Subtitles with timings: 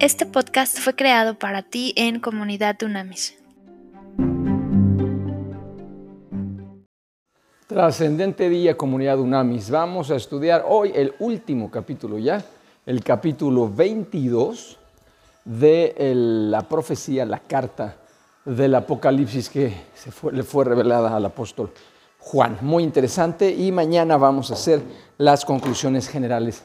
[0.00, 3.36] Este podcast fue creado para ti en Comunidad Unamis.
[7.66, 9.70] Trascendente día, Comunidad Unamis.
[9.70, 12.44] Vamos a estudiar hoy el último capítulo ya,
[12.86, 14.78] el capítulo 22
[15.44, 17.96] de la profecía, la carta
[18.44, 19.74] del Apocalipsis que
[20.30, 21.72] le fue revelada al apóstol
[22.20, 22.58] Juan.
[22.60, 24.80] Muy interesante y mañana vamos a hacer
[25.16, 26.62] las conclusiones generales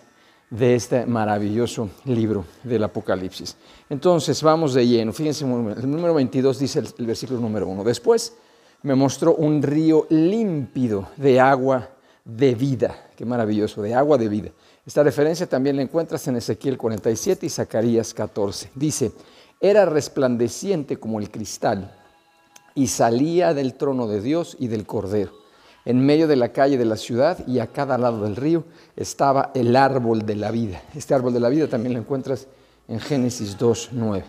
[0.54, 3.58] de este maravilloso libro del Apocalipsis.
[3.90, 5.12] Entonces vamos de lleno.
[5.12, 7.84] Fíjense, el número 22 dice el, versículo número 1.
[7.84, 8.36] Después
[8.84, 11.90] me mostró un río límpido de agua
[12.24, 13.10] de vida.
[13.16, 14.52] Qué maravilloso, de agua de vida.
[14.86, 18.70] Esta referencia también la encuentras en Ezequiel 47 y Zacarías 14.
[18.76, 19.12] Dice,
[19.60, 21.98] era resplandeciente como el cristal
[22.76, 25.43] y salía del trono de Dios y del Cordero
[25.86, 28.64] en medio de la calle de la ciudad y a cada lado del río
[28.96, 30.82] estaba el árbol de la vida.
[30.96, 32.48] Este árbol de la vida también lo encuentras
[32.88, 34.24] en Génesis 2.9,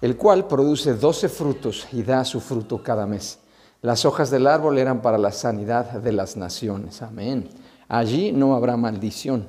[0.00, 3.38] el cual produce doce frutos y da su fruto cada mes.
[3.80, 7.02] Las hojas del árbol eran para la sanidad de las naciones.
[7.02, 7.48] Amén.
[7.88, 9.48] Allí no habrá maldición.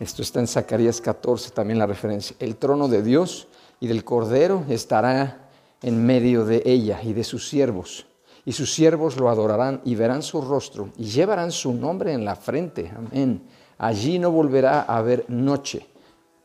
[0.00, 2.34] Esto está en Zacarías 14, también la referencia.
[2.40, 3.48] El trono de Dios
[3.80, 5.48] y del Cordero estará
[5.82, 8.06] en medio de ella y de sus siervos
[8.44, 12.36] y sus siervos lo adorarán y verán su rostro y llevarán su nombre en la
[12.36, 12.92] frente.
[12.94, 13.42] Amén.
[13.78, 15.86] Allí no volverá a haber noche.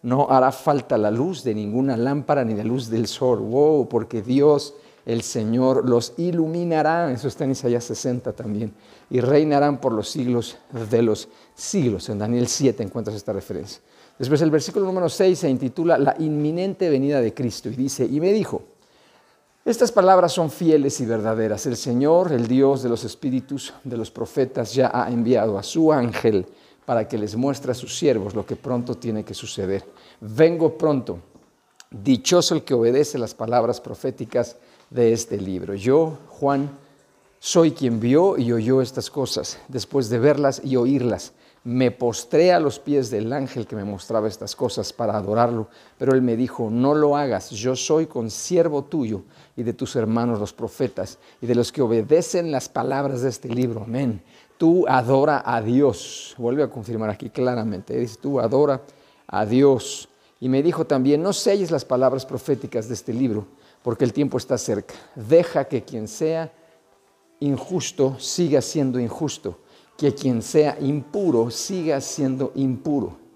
[0.01, 3.39] No hará falta la luz de ninguna lámpara ni la luz del sol.
[3.39, 4.75] Wow, porque Dios,
[5.05, 7.11] el Señor, los iluminará.
[7.11, 8.73] Eso está en Isaías 60 también.
[9.09, 10.57] Y reinarán por los siglos
[10.89, 12.07] de los siglos.
[12.07, 13.81] En Daniel 7 encuentras esta referencia.
[14.17, 18.19] Después el versículo número 6 se intitula La inminente venida de Cristo y dice, y
[18.21, 18.63] me dijo,
[19.69, 21.65] estas palabras son fieles y verdaderas.
[21.65, 25.93] El Señor, el Dios de los espíritus de los profetas, ya ha enviado a su
[25.93, 26.45] ángel
[26.85, 29.85] para que les muestre a sus siervos lo que pronto tiene que suceder.
[30.21, 31.19] Vengo pronto.
[31.91, 34.55] Dichoso el que obedece las palabras proféticas
[34.89, 35.75] de este libro.
[35.75, 36.71] Yo, Juan,
[37.39, 39.59] soy quien vio y oyó estas cosas.
[39.67, 41.33] Después de verlas y oírlas,
[41.63, 46.13] me postré a los pies del ángel que me mostraba estas cosas para adorarlo, pero
[46.13, 49.23] él me dijo, no lo hagas, yo soy consiervo tuyo
[49.55, 53.49] y de tus hermanos los profetas y de los que obedecen las palabras de este
[53.49, 53.83] libro.
[53.83, 54.21] Amén.
[54.57, 56.35] Tú adora a Dios.
[56.37, 57.97] Vuelve a confirmar aquí claramente.
[57.97, 58.81] Dice, tú adora
[59.27, 60.09] a Dios.
[60.39, 63.47] Y me dijo también, no selles las palabras proféticas de este libro,
[63.83, 64.95] porque el tiempo está cerca.
[65.15, 66.51] Deja que quien sea
[67.39, 69.59] injusto siga siendo injusto,
[69.99, 73.29] que quien sea impuro siga siendo impuro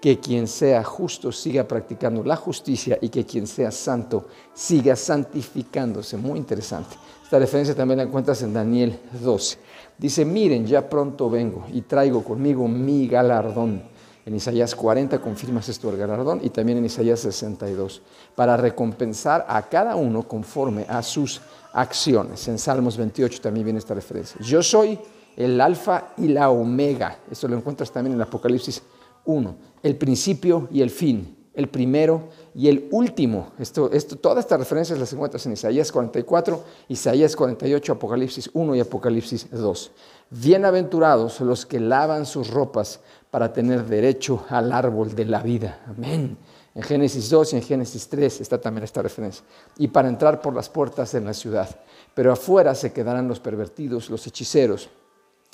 [0.00, 6.16] que quien sea justo siga practicando la justicia y que quien sea santo siga santificándose.
[6.16, 6.96] Muy interesante.
[7.22, 9.58] Esta referencia también la encuentras en Daniel 12.
[9.98, 13.82] Dice, miren, ya pronto vengo y traigo conmigo mi galardón.
[14.24, 18.02] En Isaías 40 confirmas esto el galardón y también en Isaías 62,
[18.34, 21.40] para recompensar a cada uno conforme a sus
[21.72, 22.46] acciones.
[22.48, 24.40] En Salmos 28 también viene esta referencia.
[24.40, 24.98] Yo soy
[25.36, 27.18] el alfa y la omega.
[27.30, 28.82] Esto lo encuentras también en Apocalipsis
[29.24, 33.52] uno, el principio y el fin, el primero y el último.
[33.58, 38.80] Esto, esto, todas estas referencias las encuentras en Isaías 44, Isaías 48, Apocalipsis 1 y
[38.80, 39.92] Apocalipsis 2.
[40.30, 45.80] Bienaventurados los que lavan sus ropas para tener derecho al árbol de la vida.
[45.86, 46.36] Amén.
[46.74, 49.44] En Génesis 2 y en Génesis 3 está también esta referencia.
[49.76, 51.68] Y para entrar por las puertas en la ciudad.
[52.14, 54.88] Pero afuera se quedarán los pervertidos, los hechiceros,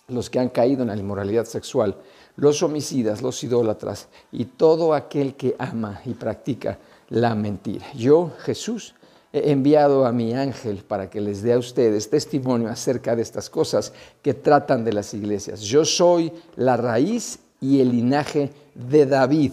[0.08, 1.96] los que han caído en la inmoralidad sexual,
[2.36, 6.78] los homicidas, los idólatras y todo aquel que ama y practica
[7.08, 7.86] la mentira.
[7.94, 8.94] Yo, Jesús,
[9.32, 13.50] he enviado a mi ángel para que les dé a ustedes testimonio acerca de estas
[13.50, 15.60] cosas que tratan de las iglesias.
[15.60, 19.52] Yo soy la raíz y el linaje de David.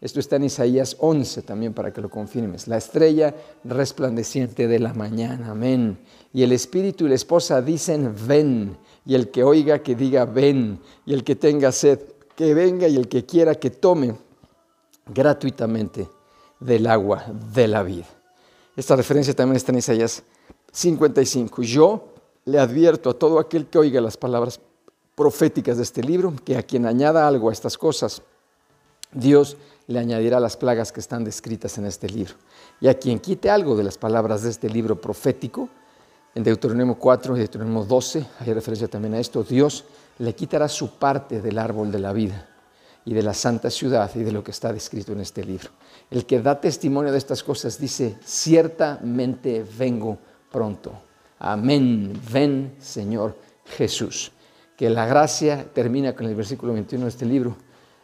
[0.00, 2.68] Esto está en Isaías 11 también para que lo confirmes.
[2.68, 3.34] La estrella
[3.64, 5.52] resplandeciente de la mañana.
[5.52, 5.98] Amén.
[6.32, 8.76] Y el espíritu y la esposa dicen, ven.
[9.06, 10.80] Y el que oiga, que diga, ven.
[11.04, 12.00] Y el que tenga sed,
[12.36, 14.16] que venga y el que quiera que tome
[15.06, 16.08] gratuitamente
[16.58, 17.24] del agua
[17.54, 18.06] de la vida.
[18.76, 20.22] Esta referencia también está en Isaías
[20.72, 21.62] 55.
[21.62, 22.14] Yo
[22.46, 24.60] le advierto a todo aquel que oiga las palabras
[25.14, 28.22] proféticas de este libro que a quien añada algo a estas cosas,
[29.12, 32.34] Dios le añadirá las plagas que están descritas en este libro.
[32.80, 35.68] Y a quien quite algo de las palabras de este libro profético,
[36.34, 39.84] en Deuteronomio 4 y Deuteronomio 12, hay referencia también a esto, Dios
[40.18, 42.48] le quitará su parte del árbol de la vida
[43.04, 45.70] y de la santa ciudad y de lo que está descrito en este libro.
[46.10, 50.18] El que da testimonio de estas cosas dice, ciertamente vengo
[50.50, 50.92] pronto.
[51.38, 52.18] Amén.
[52.32, 53.36] Ven, Señor
[53.66, 54.32] Jesús.
[54.76, 57.56] Que la gracia termina con el versículo 21 de este libro.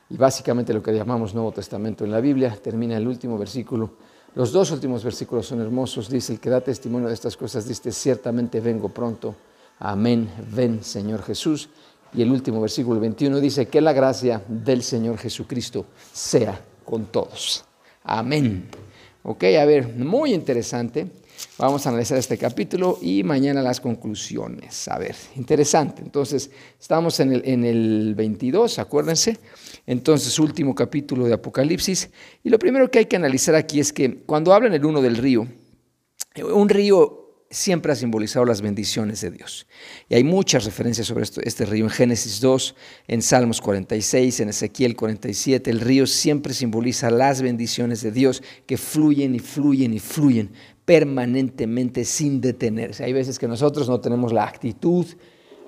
[0.09, 2.57] y básicamente lo que llamamos Nuevo Testamento en la Biblia.
[2.61, 3.93] Termina el último versículo.
[4.35, 6.09] Los dos últimos versículos son hermosos.
[6.09, 9.35] Dice, el que da testimonio de estas cosas, dice, ciertamente vengo pronto.
[9.79, 11.69] Amén, ven Señor Jesús.
[12.13, 17.65] Y el último versículo 21 dice, que la gracia del Señor Jesucristo sea con todos.
[18.05, 18.69] Amén.
[19.23, 21.11] Ok, a ver, muy interesante.
[21.59, 24.89] Vamos a analizar este capítulo y mañana las conclusiones.
[24.89, 26.03] A ver, interesante.
[26.03, 26.51] Entonces,
[26.81, 29.39] estamos en el, en el 22, acuérdense.
[29.87, 32.11] Entonces, último capítulo de Apocalipsis.
[32.43, 35.17] Y lo primero que hay que analizar aquí es que cuando hablan el uno del
[35.17, 35.47] río,
[36.43, 37.21] un río
[37.51, 39.67] siempre ha simbolizado las bendiciones de Dios.
[40.09, 42.77] Y hay muchas referencias sobre esto, este río en Génesis 2,
[43.09, 45.69] en Salmos 46, en Ezequiel 47.
[45.69, 50.53] El río siempre simboliza las bendiciones de Dios que fluyen y fluyen y fluyen
[50.91, 53.05] permanentemente sin detenerse.
[53.05, 55.07] Hay veces que nosotros no tenemos la actitud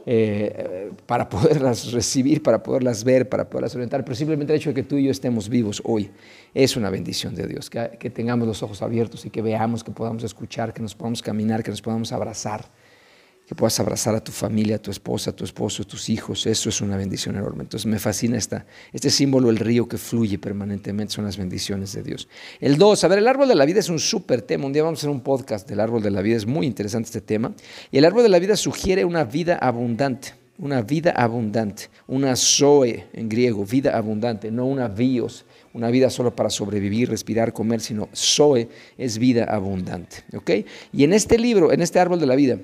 [0.05, 4.75] eh, para poderlas recibir, para poderlas ver, para poderlas orientar, pero simplemente el hecho de
[4.75, 6.11] que tú y yo estemos vivos hoy
[6.53, 9.93] es una bendición de Dios, que, que tengamos los ojos abiertos y que veamos, que
[9.93, 12.65] podamos escuchar, que nos podamos caminar, que nos podamos abrazar
[13.47, 16.47] que puedas abrazar a tu familia, a tu esposa, a tu esposo, a tus hijos.
[16.47, 17.65] Eso es una bendición enorme.
[17.65, 22.29] Entonces me fascina este símbolo, el río que fluye permanentemente, son las bendiciones de Dios.
[22.61, 24.67] El dos, a ver, el árbol de la vida es un súper tema.
[24.67, 27.07] Un día vamos a hacer un podcast del árbol de la vida, es muy interesante
[27.07, 27.53] este tema.
[27.91, 33.07] Y el árbol de la vida sugiere una vida abundante, una vida abundante, una zoe
[33.13, 38.09] en griego, vida abundante, no una bios, una vida solo para sobrevivir, respirar, comer, sino
[38.15, 40.19] zoe es vida abundante.
[40.35, 40.51] ¿ok?
[40.93, 42.59] Y en este libro, en este árbol de la vida,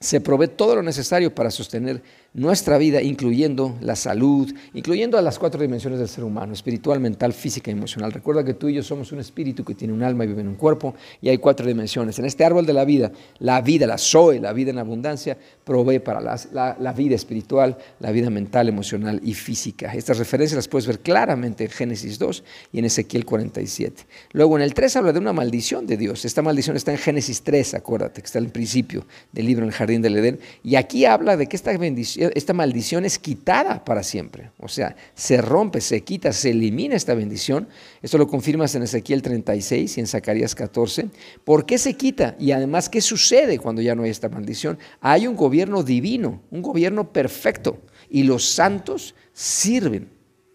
[0.00, 2.02] se provee todo lo necesario para sostener
[2.34, 7.32] nuestra vida, incluyendo la salud, incluyendo a las cuatro dimensiones del ser humano, espiritual, mental,
[7.32, 8.12] física y emocional.
[8.12, 10.48] Recuerda que tú y yo somos un espíritu que tiene un alma y vive en
[10.48, 12.18] un cuerpo y hay cuatro dimensiones.
[12.18, 16.00] En este árbol de la vida, la vida, la Zoe, la vida en abundancia, provee
[16.00, 19.94] para la, vida espiritual, la vida mental, emocional y física.
[19.94, 24.06] Estas referencias las puedes ver claramente en Génesis 2 y en Ezequiel 47.
[24.32, 26.26] Luego en el 3 habla de una maldición de Dios.
[26.26, 29.74] Esta maldición está en Génesis 3, acuérdate, que está el principio del libro en el
[29.74, 30.40] jardín del Edén.
[30.62, 34.50] Y aquí habla de que esta bendición esta maldición es quitada para siempre.
[34.58, 37.68] O sea, se rompe, se quita, se elimina esta bendición.
[38.02, 41.08] Esto lo confirmas en Ezequiel 36 y en Zacarías 14.
[41.44, 42.36] ¿Por qué se quita?
[42.38, 44.78] Y además, ¿qué sucede cuando ya no hay esta maldición?
[45.00, 47.78] Hay un gobierno divino, un gobierno perfecto.
[48.10, 50.08] Y los santos sirven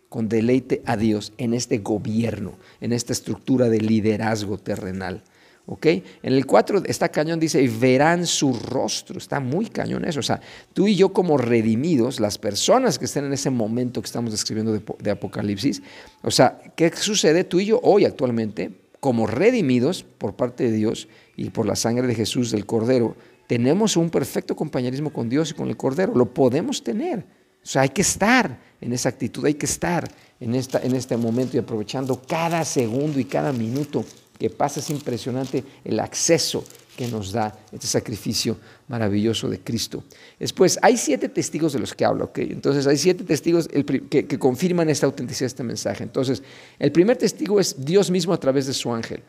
[0.10, 5.24] con deleite a Dios en este gobierno, en esta estructura de liderazgo terrenal.
[5.66, 5.86] ¿Ok?
[5.86, 10.42] En el 4 está cañón, dice, verán su rostro, está muy cañón eso, o sea,
[10.74, 14.74] tú y yo como redimidos, las personas que estén en ese momento que estamos describiendo
[14.74, 15.82] de, Apocalipsis,
[16.22, 21.08] o sea, ¿qué sucede tú y yo hoy actualmente, como redimidos por parte de Dios
[21.36, 23.16] y por la sangre de Jesús del Cordero,
[23.48, 27.20] tenemos un perfecto compañerismo con Dios y con el Cordero, lo podemos tener,
[27.64, 30.10] o sea, hay que estar en esa actitud, hay que estar
[30.42, 34.04] en, esta, en este momento y aprovechando cada segundo y cada minuto
[34.44, 36.66] que pasa, es impresionante el acceso
[36.98, 38.58] que nos da este sacrificio
[38.90, 40.04] maravilloso de Cristo.
[40.38, 42.40] Después, hay siete testigos de los que hablo, ¿ok?
[42.40, 46.04] Entonces, hay siete testigos que, confirman esta autenticidad de este mensaje.
[46.04, 46.44] Entonces,
[46.78, 49.22] el primer testigo es Dios mismo a través de su ángel.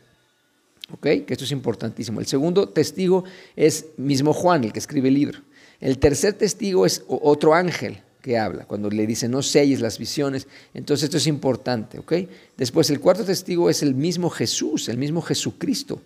[0.90, 1.02] ¿Ok?
[1.02, 2.18] Que esto es importantísimo.
[2.18, 3.22] El segundo testigo
[3.54, 5.38] es mismo Juan, el que escribe el libro.
[5.80, 10.48] El tercer testigo es otro ángel, que habla, cuando le dice no selles las visiones,
[10.72, 12.14] entonces esto es importante, ¿ok?
[12.56, 16.00] Después el cuarto testigo es el mismo Jesús, el mismo Jesucristo,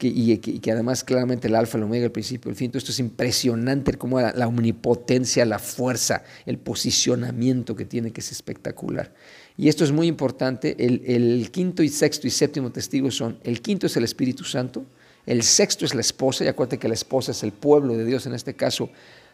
[0.00, 3.94] y, que, además claramente el alfa, el omega, el principio, el fin, esto es impresionante
[3.94, 9.14] como la, omnipotencia, la fuerza, el posicionamiento que tiene, que es espectacular.
[9.56, 13.86] Y esto es muy importante, el, quinto y sexto y séptimo testigo son, el quinto
[13.86, 14.84] es el Espíritu Santo,
[15.26, 18.26] el sexto es la esposa, y acuérdate que la esposa es el pueblo de Dios,
[18.26, 18.90] en este caso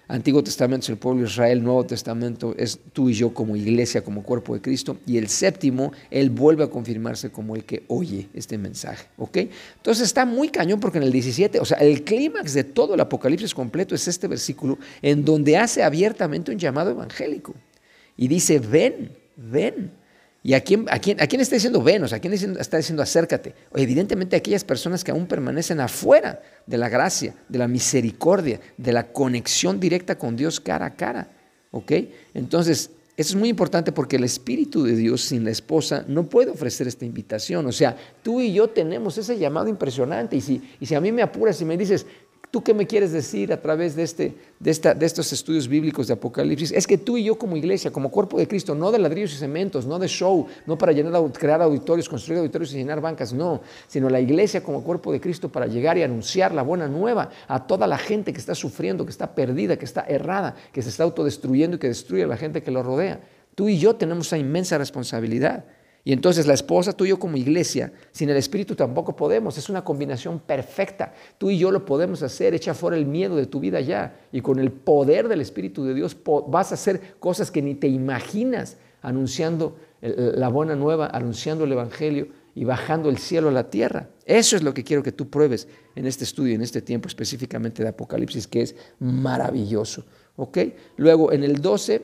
[0.08, 4.02] Antiguo Testamento es el pueblo de Israel, Nuevo Testamento es tú y yo como iglesia,
[4.02, 4.96] como cuerpo de Cristo.
[5.06, 9.06] Y el séptimo, Él vuelve a confirmarse como el que oye este mensaje.
[9.18, 9.36] ¿Ok?
[9.76, 13.00] Entonces está muy cañón porque en el 17, o sea, el clímax de todo el
[13.00, 17.54] Apocalipsis completo es este versículo en donde hace abiertamente un llamado evangélico.
[18.16, 19.92] Y dice, ven, ven.
[20.48, 22.04] ¿Y a quién, a quién, a quién está diciendo ven?
[22.04, 23.54] O sea, ¿a quién está diciendo acércate?
[23.74, 29.12] Evidentemente aquellas personas que aún permanecen afuera de la gracia, de la misericordia, de la
[29.12, 31.28] conexión directa con Dios cara a cara.
[31.70, 31.92] ¿Ok?
[32.32, 36.50] Entonces, eso es muy importante porque el Espíritu de Dios sin la esposa no puede
[36.50, 37.66] ofrecer esta invitación.
[37.66, 40.34] O sea, tú y yo tenemos ese llamado impresionante.
[40.34, 42.06] Y si, y si a mí me apuras y me dices,
[42.50, 46.06] ¿Tú qué me quieres decir a través de, este, de, esta, de, estos estudios bíblicos
[46.06, 46.72] de Apocalipsis?
[46.72, 49.36] Es que tú y yo como iglesia, como cuerpo de Cristo, no de ladrillos y
[49.36, 53.60] cementos, no de show, no para llenar, crear auditorios, construir auditorios y llenar bancas, no,
[53.86, 57.66] sino la iglesia como cuerpo de Cristo para llegar y anunciar la buena nueva a
[57.66, 61.04] toda la gente que está sufriendo, que está perdida, que está errada, que se está
[61.04, 63.20] autodestruyendo y que destruye a la gente que lo rodea.
[63.54, 65.66] Tú y yo tenemos esa inmensa responsabilidad.
[66.08, 69.58] Y entonces la esposa, tú y yo como iglesia, sin el Espíritu tampoco podemos.
[69.58, 71.12] Es una combinación perfecta.
[71.36, 72.54] Tú y yo lo podemos hacer.
[72.54, 74.18] Echa fuera el miedo de tu vida ya.
[74.32, 77.88] Y con el poder del Espíritu de Dios vas a hacer cosas que ni te
[77.88, 84.08] imaginas, anunciando la buena nueva, anunciando el Evangelio y bajando el cielo a la tierra.
[84.24, 87.82] Eso es lo que quiero que tú pruebes en este estudio, en este tiempo específicamente
[87.82, 90.06] de Apocalipsis, que es maravilloso.
[90.36, 90.56] ¿Ok?
[90.96, 92.00] Luego en el 12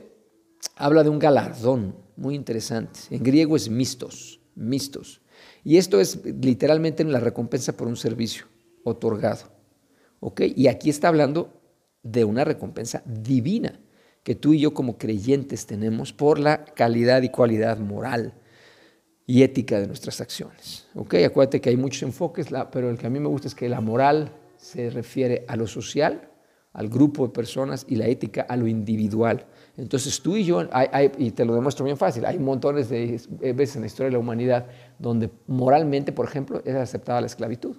[0.75, 2.99] habla de un galardón muy interesante.
[3.09, 5.21] En griego es mistos, mistos.
[5.63, 8.45] Y esto es literalmente la recompensa por un servicio
[8.83, 9.51] otorgado.
[10.19, 10.41] ¿Ok?
[10.55, 11.61] Y aquí está hablando
[12.03, 13.79] de una recompensa divina
[14.23, 18.33] que tú y yo como creyentes tenemos por la calidad y cualidad moral
[19.27, 20.87] y ética de nuestras acciones.
[20.95, 21.15] ¿Ok?
[21.25, 23.81] Acuérdate que hay muchos enfoques, pero el que a mí me gusta es que la
[23.81, 26.29] moral se refiere a lo social,
[26.75, 29.45] al grupo de personas y la ética a lo individual.
[29.77, 30.61] Entonces tú y yo,
[31.17, 33.19] y te lo demuestro bien fácil, hay montones de
[33.53, 34.67] veces en la historia de la humanidad
[34.99, 37.77] donde moralmente, por ejemplo, es aceptada la esclavitud.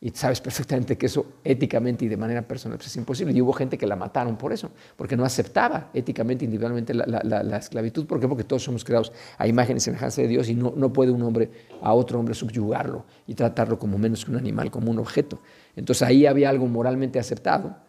[0.00, 3.32] Y sabes perfectamente que eso éticamente y de manera personal pues, es imposible.
[3.32, 8.06] Y hubo gente que la mataron por eso, porque no aceptaba éticamente, individualmente la, esclavitud.
[8.06, 8.28] ¿Por qué?
[8.28, 11.22] Porque todos somos creados a imagen y semejanza de Dios y no, no puede un
[11.22, 11.50] hombre
[11.82, 15.40] a otro hombre subyugarlo y tratarlo como menos que un animal, como un objeto.
[15.74, 17.87] Entonces ahí había algo moralmente aceptado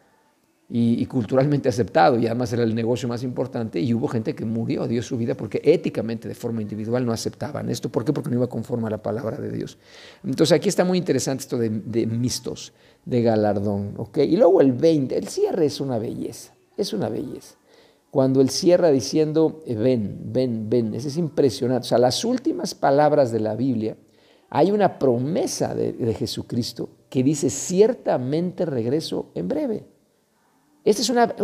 [0.72, 4.88] y, culturalmente aceptado y además era el negocio más importante y hubo gente que murió,
[4.88, 7.90] dio su vida porque éticamente de forma individual no aceptaban esto.
[7.90, 8.14] ¿Por qué?
[8.14, 9.80] Porque no iba conforme a la palabra de Dios.
[10.24, 12.74] Entonces aquí está muy interesante esto de, mistos,
[13.04, 13.96] de galardón.
[13.98, 14.32] ¿okay?
[14.32, 17.56] Y luego el 20, el cierre es una belleza, es una belleza.
[18.12, 21.86] Cuando él cierra diciendo, eh, ven, ven, ven, eso es impresionante.
[21.86, 23.98] O sea, las últimas palabras de la Biblia,
[24.52, 29.99] hay una promesa de, de Jesucristo que dice, ciertamente regreso en breve.
[30.86, 31.36] Esta es, una,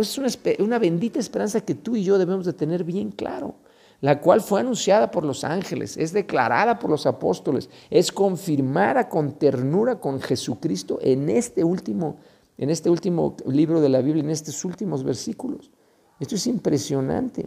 [0.58, 3.54] una, bendita esperanza que tú y yo debemos de tener bien claro,
[4.00, 9.32] la cual fue anunciada por los ángeles, es declarada por los apóstoles, es confirmada con
[9.32, 12.16] ternura con Jesucristo en este último,
[12.56, 15.70] en este último libro de la Biblia, en estos últimos versículos.
[16.18, 17.46] Esto es impresionante,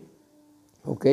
[0.86, 1.06] ¿ok?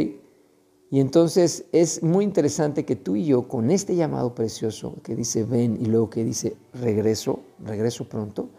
[0.91, 5.45] Y entonces es muy interesante que tú y yo, con este llamado precioso que dice
[5.45, 8.51] ven y luego que dice regreso, regreso pronto,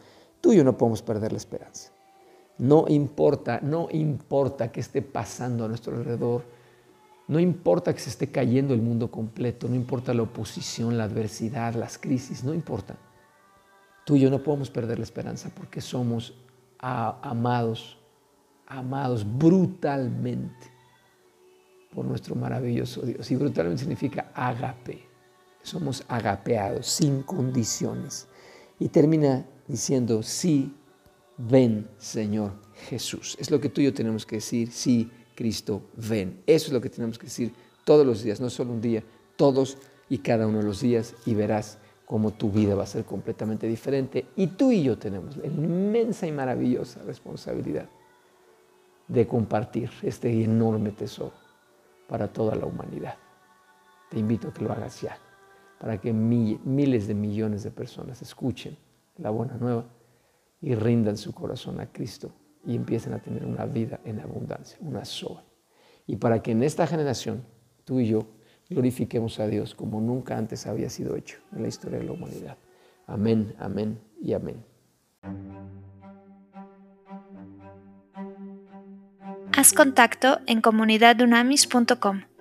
[0.41, 1.96] tú y yo no podemos perder la esperanza.
[2.59, 6.43] No importa, no importa que esté pasando a nuestro alrededor.
[7.27, 11.73] No importa que se esté cayendo el mundo completo, no importa la oposición, la adversidad,
[11.73, 12.95] las crisis, no importa.
[14.05, 16.33] Tú y yo no podemos perder la esperanza porque somos
[16.79, 17.97] amados,
[18.65, 20.71] amados brutalmente
[21.93, 23.29] por nuestro maravilloso Dios.
[23.29, 25.05] Y brutalmente significa agape.
[25.61, 28.27] Somos agapeados, sin condiciones.
[28.79, 30.73] Y termina diciendo, sí,
[31.37, 32.53] ven Señor
[32.89, 33.37] Jesús.
[33.39, 36.41] Es lo que tú y yo tenemos que decir, sí, Cristo, ven.
[36.45, 37.53] Eso es lo que tenemos que decir
[37.83, 39.03] todos los días, no solo un día,
[39.35, 39.77] todos
[40.09, 43.67] y cada uno de los días y verás cómo tu vida va a ser completamente
[43.67, 44.25] diferente.
[44.35, 47.87] Y tú y yo tenemos la inmensa y maravillosa responsabilidad
[49.07, 51.33] de compartir este enorme tesoro
[52.07, 53.15] para toda la humanidad.
[54.09, 55.17] Te invito a que lo hagas ya,
[55.79, 58.77] para que miles de millones de personas escuchen
[59.17, 59.85] la buena nueva
[60.61, 62.31] y rindan su corazón a Cristo
[62.65, 65.43] y empiecen a tener una vida en abundancia, una sola.
[66.05, 67.43] Y para que en esta generación,
[67.85, 68.27] tú y yo,
[68.69, 72.57] glorifiquemos a Dios como nunca antes había sido hecho en la historia de la humanidad.
[73.05, 74.63] Amén, amén y amén.
[79.53, 82.36] Haz contacto en comunidadunamis.com.